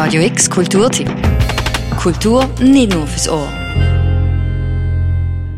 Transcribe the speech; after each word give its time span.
Radio 0.00 0.22
X 0.22 0.48
Kulturtipp. 0.48 1.10
Kultur 2.00 2.48
nicht 2.60 2.94
nur 2.94 3.04
fürs 3.04 3.28
Ohr. 3.28 3.48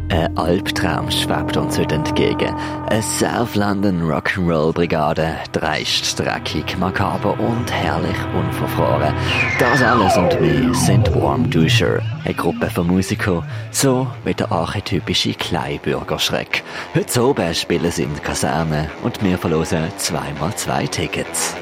Ein 0.08 0.34
Albtraum 0.34 1.10
schwebt 1.10 1.58
uns 1.58 1.78
heute 1.78 1.96
entgegen. 1.96 2.56
Eine 2.88 3.03
South 3.03 3.54
London 3.54 4.00
Rock'n'Roll 4.00 4.72
Brigade, 4.72 5.34
dreist, 5.53 6.18
dreckig, 6.18 6.79
makaber 6.79 7.38
und 7.38 7.71
herrlich 7.71 8.16
unverfroren. 8.34 9.12
Das 9.58 9.83
alles 9.83 10.17
und 10.17 10.41
mehr 10.41 10.72
sind 10.72 11.15
Warm 11.15 11.51
Dusher, 11.51 12.01
eine 12.25 12.33
Gruppe 12.33 12.71
von 12.71 12.87
Musikern, 12.87 13.45
so 13.71 14.07
wie 14.25 14.33
der 14.33 14.51
archetypische 14.51 15.35
Kleinbürgerschreck. 15.35 16.65
Heute 16.95 17.23
oben 17.23 17.55
spielen 17.55 17.93
sie 17.93 18.05
in 18.05 18.15
der 18.15 18.23
Kaserne 18.23 18.91
und 19.02 19.23
wir 19.23 19.37
verlosen 19.37 19.93
zweimal 19.98 20.57
zwei 20.57 20.87
Tickets. 20.87 21.55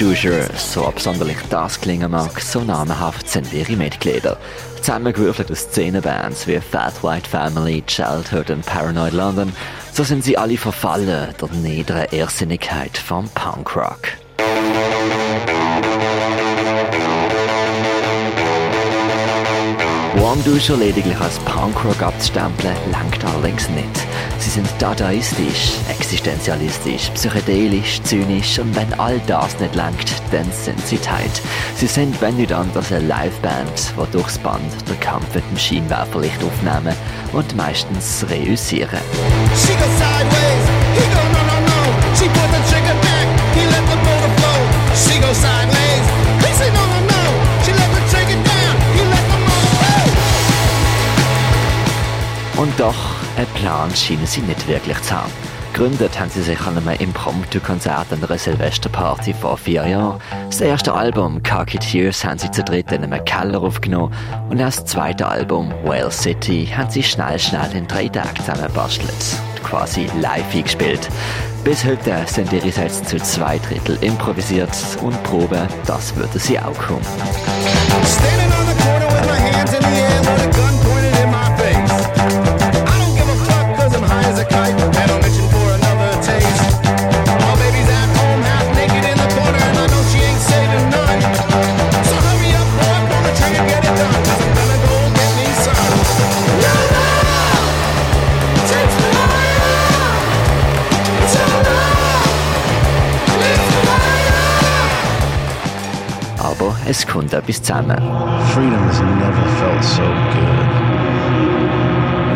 Dusher, 0.00 0.48
so 0.56 0.86
absonderlich 0.86 1.36
das 1.50 1.78
klingen 1.78 2.10
mag, 2.10 2.40
so 2.40 2.62
namenhaft 2.62 3.28
sind 3.28 3.52
ihre 3.52 3.76
Mitglieder. 3.76 4.38
Zusammengewürfelt 4.76 5.52
aus 5.52 5.60
Szenenbands 5.60 6.46
wie 6.46 6.58
Fat 6.58 7.04
White 7.04 7.28
Family, 7.28 7.82
Childhood 7.82 8.48
und 8.48 8.64
Paranoid 8.64 9.12
London, 9.12 9.52
so 9.92 10.02
sind 10.02 10.24
sie 10.24 10.38
alle 10.38 10.56
verfallen 10.56 11.34
der 11.38 11.48
niederen 11.50 12.06
Irrsinnigkeit 12.12 12.96
vom 12.96 13.28
Punkrock. 13.34 13.98
Warm 20.20 20.44
Duscher 20.44 20.76
lediglich 20.76 21.18
als 21.18 21.38
Punkrock 21.38 22.02
abzustempeln, 22.02 22.76
langt 22.92 23.24
allerdings 23.24 23.70
nicht. 23.70 23.88
Sie 24.38 24.50
sind 24.50 24.68
dadaistisch, 24.78 25.72
existenzialistisch, 25.88 27.08
psychedelisch, 27.14 28.02
zynisch 28.02 28.58
und 28.58 28.76
wenn 28.76 28.92
all 29.00 29.18
das 29.26 29.58
nicht 29.58 29.74
langt, 29.74 30.12
dann 30.30 30.44
sind 30.52 30.78
sie 30.86 30.98
tight. 30.98 31.40
Sie 31.74 31.86
sind, 31.86 32.20
wenn 32.20 32.36
nicht 32.36 32.52
anders, 32.52 32.92
eine 32.92 33.06
Liveband, 33.06 33.94
die 33.96 34.12
durchs 34.12 34.36
Band 34.36 34.60
den 34.90 35.00
Kampf 35.00 35.34
mit 35.34 35.44
dem 35.50 35.56
Scheinwerferlicht 35.56 36.44
aufnehmen 36.44 36.94
und 37.32 37.56
meistens 37.56 38.26
reüssieren. 38.28 39.00
Und 52.60 52.78
doch, 52.78 52.94
einen 53.38 53.46
Plan 53.54 53.90
scheinen 53.96 54.26
sie 54.26 54.42
nicht 54.42 54.68
wirklich 54.68 55.00
zu 55.00 55.14
haben. 55.16 55.32
Gegründet 55.72 56.20
haben 56.20 56.28
sie 56.28 56.42
sich 56.42 56.60
an 56.60 56.76
einem 56.76 57.00
Impromptu-Konzert 57.00 58.12
an 58.12 58.22
einer 58.22 58.36
Silvesterparty 58.36 59.32
vor 59.32 59.56
vier 59.56 59.86
Jahren. 59.86 60.20
Das 60.50 60.60
erste 60.60 60.92
Album, 60.92 61.42
Khaki 61.42 61.78
Tears, 61.78 62.22
haben 62.22 62.38
sie 62.38 62.50
zu 62.50 62.62
dritt 62.62 62.92
in 62.92 63.02
einem 63.02 63.24
Keller 63.24 63.62
aufgenommen 63.62 64.12
und 64.50 64.60
das 64.60 64.84
zweite 64.84 65.26
Album, 65.26 65.72
Whale 65.84 66.10
City, 66.10 66.66
haben 66.66 66.90
sie 66.90 67.02
schnell, 67.02 67.38
schnell 67.38 67.72
in 67.72 67.86
drei 67.86 68.08
Tagen 68.08 68.36
zusammengebastelt 68.36 69.10
und 69.54 69.64
quasi 69.64 70.10
live 70.20 70.54
eingespielt. 70.54 71.08
Bis 71.64 71.82
heute 71.82 72.24
sind 72.26 72.52
ihre 72.52 72.70
Sätze 72.70 73.02
zu 73.04 73.16
zwei 73.20 73.58
Drittel 73.58 73.96
improvisiert 74.02 74.76
und 75.00 75.22
proben, 75.22 75.66
das 75.86 76.14
würde 76.14 76.38
sie 76.38 76.58
auch 76.58 76.76
kommen. 76.76 77.06
Es 107.00 107.06
kommt 107.06 107.30
zusammen. 107.30 107.96
Freedom 108.52 108.78
has 108.84 109.00
never 109.00 109.46
felt 109.58 109.82
so 109.82 110.02
good. 110.34 110.66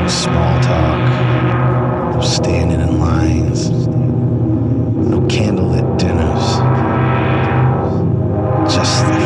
No 0.01 0.09
small 0.09 0.59
talk, 0.63 2.15
no 2.15 2.21
standing 2.23 2.81
in 2.81 2.99
lines, 2.99 3.69
no 5.11 5.21
candlelit 5.29 5.99
dinners. 5.99 6.63
Just 8.75 9.07
the. 9.07 9.24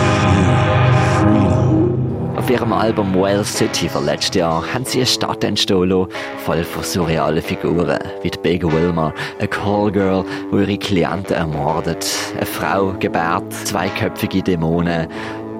Auf 2.48 2.54
ihrem 2.54 2.72
Album 2.72 3.14
Well 3.14 3.44
City 3.44 3.90
von 3.90 4.06
letztes 4.06 4.36
Jahr 4.36 4.64
haben 4.72 4.86
sie 4.86 5.00
eine 5.00 5.06
Stadt 5.06 5.44
entstehen 5.44 6.06
voll 6.46 6.64
von 6.64 6.82
surrealen 6.82 7.42
Figuren, 7.42 7.98
wie 8.22 8.30
die 8.30 8.38
Big 8.38 8.64
Wilma, 8.64 9.12
eine 9.38 9.48
Callgirl, 9.48 10.24
die 10.50 10.56
ihre 10.56 10.78
Klienten 10.78 11.36
ermordet, 11.36 12.08
eine 12.34 12.46
Frau 12.46 12.94
gebärt, 12.98 13.52
zweiköpfige 13.52 14.42
Dämonen. 14.42 15.08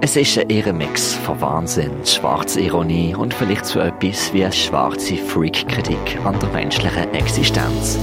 Es 0.01 0.17
ist 0.17 0.39
ein 0.39 0.49
Irremix 0.49 1.13
von 1.13 1.39
Wahnsinn, 1.43 1.93
schwarzer 2.07 2.61
Ironie 2.61 3.15
und 3.15 3.35
vielleicht 3.35 3.67
so 3.67 3.81
etwas 3.81 4.33
wie 4.33 4.45
eine 4.45 4.53
schwarze 4.55 5.19
Freak-Kritik 5.19 6.19
an 6.25 6.39
der 6.41 6.49
menschlichen 6.49 7.13
Existenz. 7.13 7.99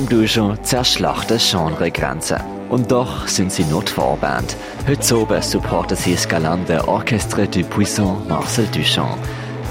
Warm 0.00 0.08
Duscher 0.08 0.56
zerschlachten 0.62 1.36
Genregrenzen. 1.36 2.38
Und 2.70 2.90
doch 2.90 3.28
sind 3.28 3.52
sie 3.52 3.64
nur 3.64 3.82
die 3.82 3.92
Vorband. 3.92 4.56
Heute 4.88 5.20
oben 5.20 5.42
supporten 5.42 5.94
sie 5.94 6.14
das 6.14 6.26
galante 6.26 6.88
Orchestre 6.88 7.46
du 7.46 7.62
Puissant 7.64 8.26
Marcel 8.26 8.66
Duchamp. 8.68 9.18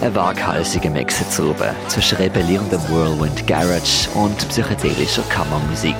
Ein 0.01 0.13
waghalsiger 0.13 0.91
Mix 0.91 1.19
oben 1.39 1.75
zwischen 1.87 2.17
rebellierendem 2.19 2.79
Whirlwind 2.89 3.47
Garage 3.47 4.07
und 4.13 4.37
psychedelischer 4.49 5.23
Kammermusik. 5.29 5.95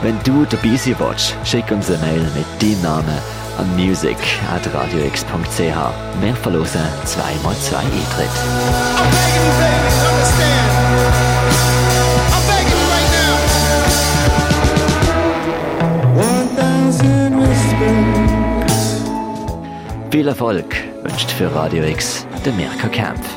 Wenn 0.00 0.18
du 0.24 0.46
dabei 0.46 0.76
sein 0.76 0.96
willst, 0.98 1.36
schick 1.44 1.70
uns 1.70 1.90
eine 1.90 1.98
Mail 1.98 2.26
mit 2.34 2.46
deinem 2.62 2.80
Namen 2.80 3.18
an 3.58 3.76
music.radiox.ch. 3.76 5.58
Wir 6.22 6.36
verlosen 6.36 6.80
zweimal 7.04 7.56
zwei 7.56 7.84
Viel 20.10 20.26
Erfolg 20.26 20.74
wünscht 21.02 21.30
für 21.30 21.54
Radio 21.54 21.84
X 21.84 22.26
der 22.42 22.54
Mirka 22.54 22.88
Kempf. 22.88 23.28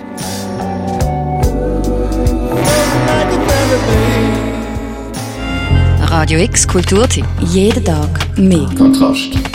Radio 5.99 6.39
X 6.39 6.65
Kulturtipp. 6.65 7.25
Jeden 7.41 7.83
Tag 7.83 8.37
mehr. 8.37 8.69
Kontrast. 8.77 9.50